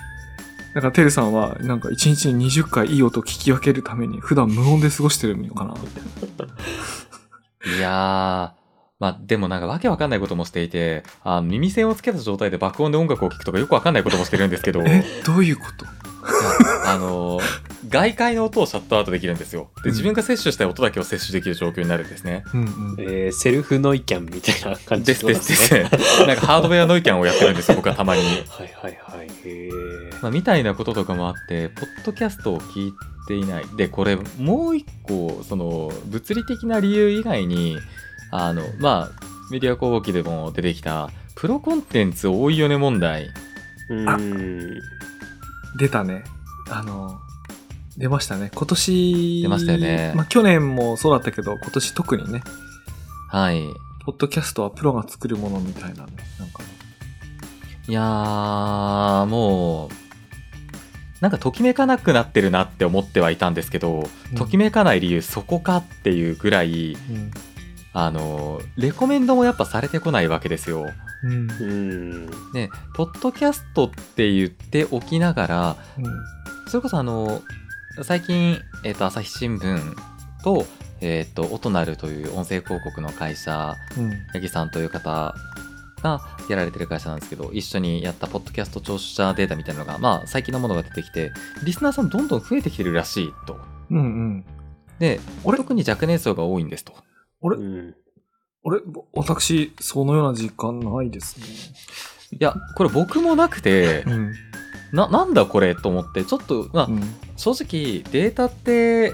[0.76, 5.74] だからてるさんはなんか1日に20回いい音を聞き分けるために普段無音で過ごしてるのかな。
[5.74, 5.88] み
[6.38, 7.92] たいないやー、
[9.00, 15.86] まあでもなんかわけわかんないこともしていて、あの耳栓をつけた状態で爆音で音楽を聴くとかよくわかんないこともしてるんですけど、えどういうこと？
[16.86, 17.40] あの、
[17.90, 19.70] 外界の音をシャットアウトできるんですよ。
[19.84, 22.44] で、うん自分が摂取したい音だけを摂取できる状況になるんですね。
[22.54, 26.26] うんうんえーセルフノイキャンみたいな感じですですです。
[26.28, 28.22] なんかハードウェアノイキャンをやってるんですよ、僕はたまに。
[28.22, 28.34] はい
[28.82, 32.94] はいはいへーまあ、みたいなこととかもあって、ポッドキャストを聞い
[33.28, 33.66] ていない。
[33.76, 37.78] で、これ、もう一個、その、物理的な理由以外に、
[38.32, 43.30] あの、まあ、メディア広告でも出てきた、プロコンテンツ多いよね問題。
[43.90, 44.80] うーん
[45.78, 46.24] 出たね。
[46.70, 47.20] あの、
[47.98, 48.52] 出ましたね。
[48.54, 49.42] 今年。
[49.44, 52.44] 出ましたよねまあ去年もそうだったけど、今年特にね、
[53.30, 53.64] はい。
[54.06, 56.14] ポッドキャストはプロが作るものみたいなね。
[56.40, 56.64] なんか、
[57.88, 59.90] いやー、もう、
[61.22, 67.32] なんかときめかなくなってるなって思ってはいたんですけど、うんときめかない理由そこかっていうぐらい、うん。
[67.94, 70.86] あの、レコメンドもやっぱされてこないわけですよ。
[71.24, 72.28] うん。
[72.54, 76.43] ね、ポッドキャストって言っておきながら、うん。
[76.74, 77.44] それこそあの、
[78.02, 79.96] 最近、えっ、と、朝日新聞
[80.44, 80.66] と、
[81.02, 84.10] えっ、と、オトナルという音声広告の会社、うん。
[84.34, 85.36] 八木さんという方
[86.02, 91.32] がやられてる会社なんですけど、一緒にやったポッドキャスト聴取者データみたいなのが、まあ、最近のものが出てきて、
[91.64, 93.60] リスナーさんどんどん増えてきてるらしいと。
[93.92, 94.46] うんうん。
[94.98, 95.58] で、あれ？
[95.58, 96.96] 特に若年層が多いんですと。
[96.96, 97.58] あれ？
[97.58, 97.96] うん
[99.14, 101.46] 私、そのような実感ないですね。
[102.32, 104.34] いや、これ僕もなくてう、ん。
[104.94, 107.02] な、なんだこれと思って、ちょっと、まあう、ん。
[107.36, 109.14] 正直データって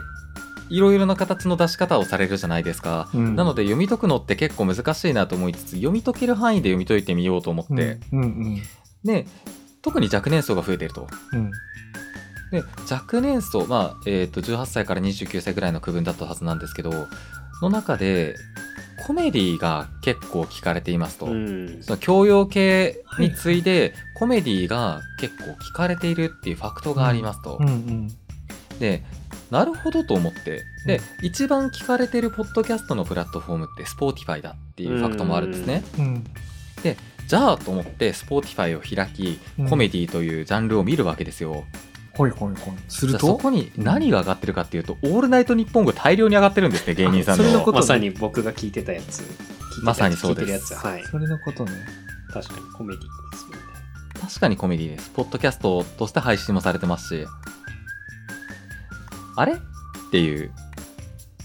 [0.69, 3.35] いろいろな形の出し方をされるじゃないですか、うん。
[3.35, 8.61] なので読み解くのって結構難しいなと思いつつ読み解ける範囲で読み解いてみようと思って、うんうん
[9.03, 9.25] で
[9.81, 11.07] 特に若年層が増えていると。
[11.31, 11.51] うん。
[12.51, 17.07] で若年層まあ、えー、と18歳から29歳ぐらいの区分だったはずなんですけど
[17.61, 18.35] の中で
[19.05, 21.79] コメディが結構聞かれていますと、うん。
[21.81, 28.07] その教養系に次いでコメディが結構聞かれているっていうファクトがありますと、うんうん。
[28.79, 29.03] で
[29.51, 30.63] なるほどと思って。
[30.85, 35.83] で、一番聞かれてるポッドキャストのプラットフォームって Spotify だっていうファクトもあるんですね。
[35.97, 36.23] うん。
[37.27, 39.69] じゃあと思って Spotify を開きうん。
[39.69, 41.65] コメディというジャンルを見るわけですよ、
[42.19, 42.75] ほいほいほい。
[42.89, 47.45] するじゃあそとこに何が上がってるかっていうと「オールナイトニッポン」が大量に上がってるんですね芸人さんの。
[47.45, 49.23] それのことまさに僕が聞いてたやつ。
[49.83, 50.43] まさにそうです。
[50.43, 50.85] 聞いてるやつ。
[50.85, 51.03] はい。
[51.05, 51.71] それのことね。
[52.33, 53.57] 確かにコメディですもんね。
[54.19, 55.09] 確かにコメディです。
[55.11, 57.25] ポッドキャストとして配信もされてますし。
[59.37, 59.53] あれ？
[59.53, 59.57] っ
[60.11, 60.51] ていう。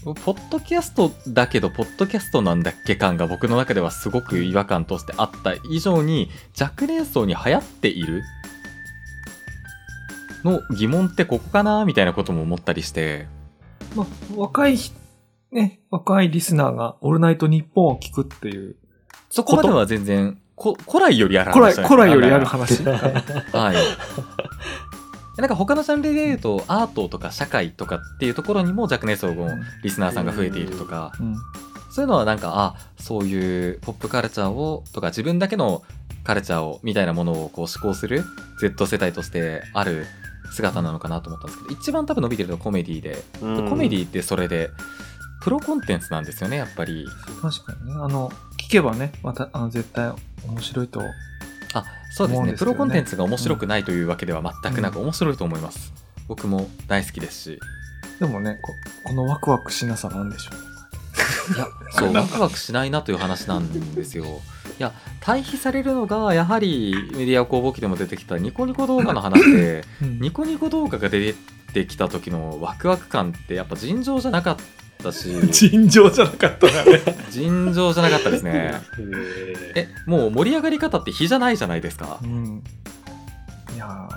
[0.03, 8.21] ポッドキャストだけど、ポッドキャストなんだっけ感が僕の中ではすごく違和感としてあった以上に、若年層に流行っている
[10.45, 13.27] の疑問ってここかなみたいなことも思ったりして。
[13.95, 14.93] まあ、若いひ、
[15.51, 18.75] ね、若いリスナーがオールナイトニッポンを聞くっていう、
[19.29, 22.83] そこまでは全然、こ古来よりある話じゃない古来よりある話。
[22.85, 23.75] はい。
[25.37, 29.49] なんか他のジャンルで言うと、アートとか社会とかっていうところにも若年層の
[29.83, 31.35] リスナーさんが増えているとか、うん
[31.95, 35.81] そういうのはなんか、あ、そういうポップカルチャーを、とか自分だけの
[36.25, 38.25] カルチャーを、みたいなものをこう思考する
[38.59, 40.05] Z 世代としてある
[40.55, 44.69] 姿なのかなと思ったんですけど、一番多分伸びてるのはコメディで、うんコメディってそれで、
[45.41, 47.05] プロコンテンツなんですよね、やっぱり。
[47.41, 47.93] 確かにね。
[47.99, 50.11] あの、聞けばね、また、あの、絶対
[50.47, 51.01] 面白いと。
[51.73, 52.53] あ、そうですね。
[52.53, 55.93] プロコンテンツが面白くないというわけでは全くなく面白いと思います。
[56.27, 57.59] 僕も大好きですし。
[58.19, 58.71] でもね、こ
[59.09, 60.64] このワクワクしなさなんでしょう。
[61.55, 64.25] いや、そう、ワクワクしないなという話なんですよ。
[64.25, 71.33] いや、対比されるのが、やはりメディア工房機でも出てきたニコニコ動画の話で、 うんニコニコ動画が出
[71.73, 74.57] てきた時のワクワク感ってやっぱ尋常じゃなかっ
[75.01, 77.01] たし、 尋常じゃなかったね。
[77.31, 78.81] 尋常じゃなかったですね。
[78.99, 82.27] へえ、もう盛り上がり方って比じゃないじゃないですかう。
[82.27, 82.63] ん。
[83.75, 84.09] いや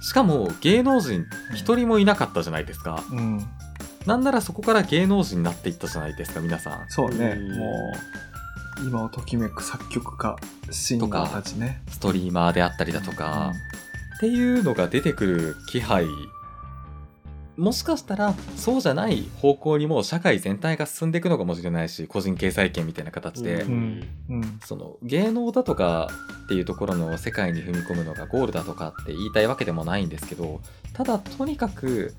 [0.00, 3.04] しかも芸能人一人もいなかったじゃないですか。
[3.10, 3.48] ーうん。
[4.06, 6.86] なんならそこから芸能人になっていったじゃないですか、皆さん。
[6.88, 7.92] そうね、うんも
[8.84, 10.36] う、今をときめく作曲家、
[10.70, 11.82] シンガーたちね。
[11.88, 13.52] ストリーマーであったりだとか、
[14.16, 16.06] っていうのが出てくる気配
[17.56, 24.36] もしかしたらそうじゃない方向にも社会全体が進んでいくのかもしれないし個人経済圏みたいな形で、うんうん。
[24.36, 24.60] うん。
[24.64, 26.08] その芸能だとか
[26.46, 30.62] っていうところの世界に踏み込むのがゴールだとかって言いたいわけでもないんですけど
[30.94, 32.14] ただとにかく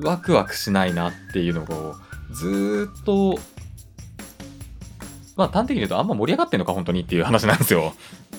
[0.00, 1.94] ワクワクしないなっていうのを
[2.32, 3.38] ずーっと
[5.36, 7.94] まあ端的に言うとあんま盛り上がってんのか本当にっていう話なんですよ。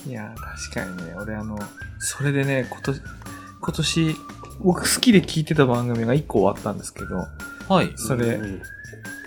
[0.06, 1.58] いやー、確かにね、俺あの、
[1.98, 3.00] それでね、今年、
[3.60, 4.16] 今年、
[4.60, 7.26] 僕好きで聞いてた番組が1個終わったんですけど、
[7.68, 7.92] はい。
[7.96, 8.62] それ、うん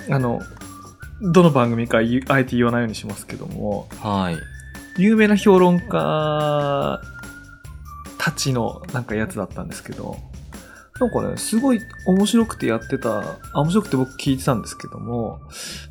[0.09, 0.39] あの、
[1.21, 4.37] どの番組か言うあえて言わないようにしますけども、はい。
[5.01, 7.01] 有名な評論家
[8.19, 10.17] たちのなんかやつだったんですけど、
[10.99, 15.39] なんかね、すごい面白くてやってた、あ面白くて僕聞いてたんですけども、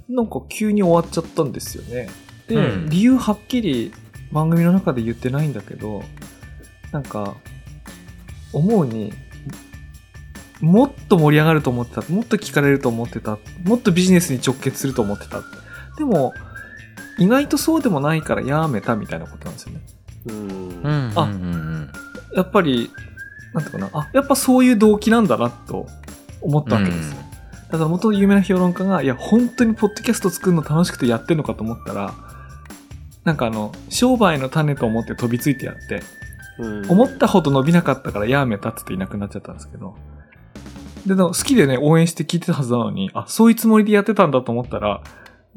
[0.09, 2.09] なんか急に終わっちゃったんですよね。
[2.49, 3.93] で、うん理由はっきり
[4.33, 6.03] 番組の中で言ってないんだけど、
[6.93, 7.37] なんか、
[8.53, 9.13] 思うに、
[10.61, 15.43] もっと盛り上がると思ってた、もっと聞かれると思ってた、もっとビジネスに直結すると思ってた。
[15.99, 16.33] でも、
[17.19, 19.81] 意外とそうでもないからやめたみたいなことなんですよね。
[20.27, 21.29] うんうんあ
[22.35, 22.91] やっぱり、
[23.57, 25.87] なんていうかな、あ、やっぱそういう動機なんだなと
[26.43, 27.11] 思ったわけです。
[27.13, 27.17] よ。
[27.71, 32.15] だから元々有名な評論家が、いや、本当にポッドキャスト作るの楽しくてやってんのかと思ったら、
[33.25, 36.03] なんかあの、商売の種と思って飛びついてやって、
[36.59, 36.91] うん。
[36.91, 39.97] 思ったほど伸びなかったからやめたっつっていなくなっちゃったんですけど、
[41.07, 45.03] で、でも好きでね、応援して聞いてたはずなのに、あ、そういうつもりでやってたんだと思ったら、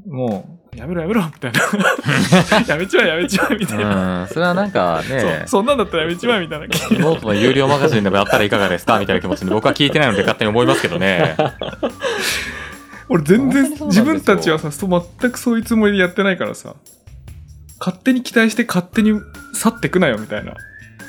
[0.08, 1.60] もう、やめろやめろみたいな。
[2.68, 4.22] やめちまえやめちまえみたいな。
[4.22, 6.68] うん、それはなんかね、そんなんだったらやめちまえみたいな。
[6.68, 11.36] ノートの有料マガジンでもやったらいかがですかみたいな気持ちに僕は聞いてないので勝手に思いますけどね。
[13.10, 16.76] 俺全然自分たちはさ全くそういうつもりでやってないからさ
[17.80, 19.20] 勝手に期待して勝手に
[19.54, 20.54] 去ってくなよみたいな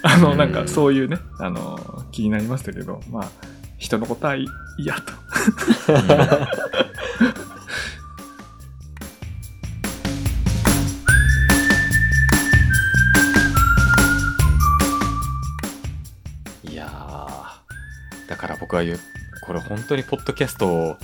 [0.03, 3.31] あのうんなんかそういうねあの気になりましたけどまあ
[3.77, 4.47] 人のことはい
[4.79, 5.13] いやと
[18.71, 19.01] 僕は言う、
[19.43, 20.97] これ本当にポッドキャスト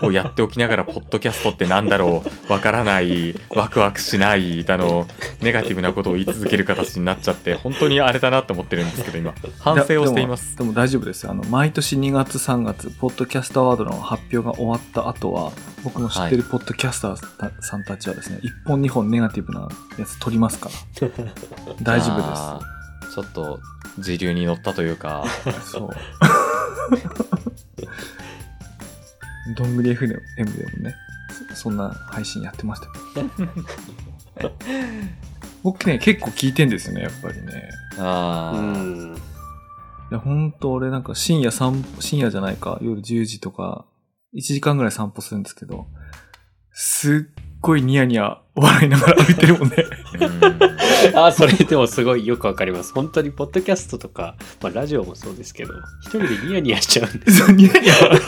[0.00, 5.06] をやっておきながら、 ポッドキャストってなんだろう、わからない、ワクワクしない、だの、
[5.42, 10.56] ネガティブなことを言い続ける形になっちゃって、本当にあれだなって思ってるんですけど、今、反省をしています。
[10.56, 15.52] でも大丈夫ですあの毎年2月3月ポッドキャストアワードの発表が終わった後は
[15.84, 20.70] 僕の知ってるポッドキャスターさんたちはですね、1本2本ネガティブなやつ取りますか
[21.02, 21.08] ら。
[21.82, 22.81] 大丈夫です
[23.14, 23.60] ちょっと、
[23.98, 25.24] 時流に乗ったというか、
[25.64, 25.90] そう。
[29.56, 30.20] どんぐり FM でも
[30.84, 30.96] ね、
[31.50, 32.88] そそんな配信やってました。
[35.62, 37.70] 僕ね、結構聞いてんですよね、やっぱりね。
[37.98, 38.62] あーう
[39.12, 43.86] んいや、ほんと俺なんか深夜散歩、深夜じゃないか、夜10時とか、
[44.34, 45.86] 1時間ぐらい散歩するんですけど、
[46.70, 49.76] すっごいニヤニヤ笑いながら歩いてるもんね。
[50.26, 51.18] うん。
[51.18, 52.92] あそれでもすごいよくわかります。
[52.92, 57.94] 本当にポッドキャストとか、まあ、ラジオもそうですけど一人でニヤニヤしちゃうんでそうニヤニヤ。
[57.94, 58.20] 笑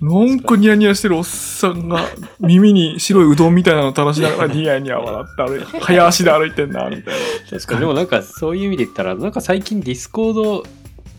[0.00, 2.06] なんかニヤニヤしてるおっさんが
[2.38, 7.20] 耳に白いうどんみたいなの垂らしながらニヤニヤ笑って歩いて、 早足で歩いてんな、みたいな。
[7.50, 7.80] 確かに。
[7.80, 10.64] でもなんかそういう意味で言ったらなんか最近 Discord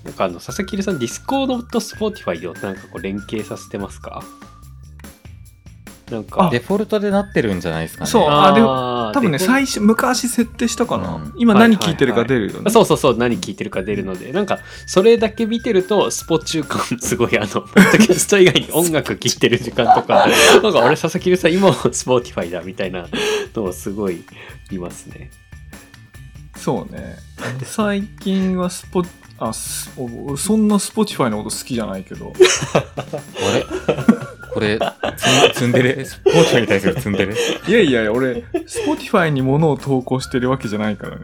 [0.03, 4.23] なんかあの佐々木さん Discord と Spotify をなんかこう連携させてますか？
[6.11, 8.09] なんかデフォルトでなってるんじゃないですかね。
[8.09, 11.15] そうあでも多分ね、最初、昔設定したかな。
[11.15, 12.69] うん今何聞いてるか出るよね。
[12.71, 20.27] そうそうそう何聞いてるか出るのでなんかそれだけ見てるとスポ中間すごいあの ポッドキャスト以外に音楽聴いてる時間とか
[20.61, 23.07] なんか俺佐々木さん今も Spotify だみたいな
[23.55, 24.23] のをすごい
[24.69, 25.31] 見ますね
[26.61, 27.15] そうね。
[27.63, 29.03] 最近はスポ、
[29.39, 32.33] あ、そんな Spotify のこと好きじゃないけど。
[32.75, 32.79] あ
[33.57, 33.65] れ？
[34.53, 34.79] これ、
[35.53, 37.33] ツンデレ、 Spotify に対するツンデレ？
[37.67, 41.23] いやいやいや、俺、 Spotify に物を投稿してるわけじゃないからね。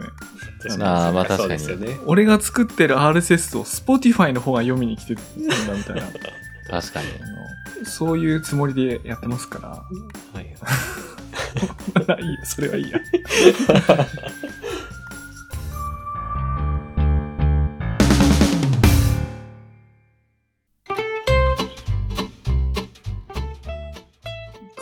[0.80, 1.60] あーまあ確かに
[2.06, 6.02] 俺が作ってる RSS を Spotify の方が読みに来てるんだみたいな。
[6.82, 7.08] 確かに。
[7.22, 7.26] あ
[7.82, 9.70] のそういうつもりでやってますから。
[9.70, 9.86] は
[10.42, 10.46] い
[12.22, 13.00] いいや、それはいいや。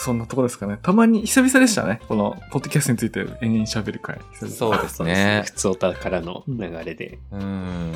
[0.06, 0.78] そんなとこですかね。
[0.84, 2.00] たまに久々でしたね。
[2.08, 4.20] この、ポッドキャストについて延々喋る回。
[4.34, 5.52] 久々そうですそうですね普。
[5.54, 7.92] 通おたからの流れでうん。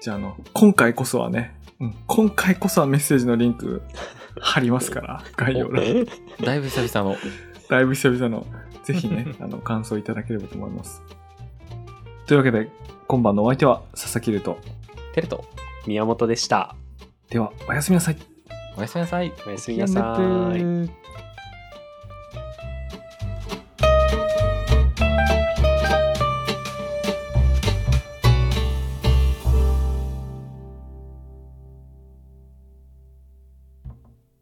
[0.00, 3.82] じゃあ、あの、今回こそはね、うん、今回こそはメッセージのリンク
[4.40, 6.06] 貼りますから、 概要欄。
[6.42, 7.16] だいぶ久々の。
[7.68, 8.44] だいぶ久々の、
[8.82, 11.02] ぜひね、 あの、感想いただければと思います。
[12.26, 12.68] というわけで、
[13.06, 14.58] 今晩のお相手は佐々木瑠と。
[15.14, 15.44] テレト、
[15.86, 16.74] 宮本でした
[17.30, 18.33] では、おやすみなさい。
[18.76, 19.32] おやすみなさい。
[19.46, 20.16] おやすみなさ
[20.56, 20.90] いい。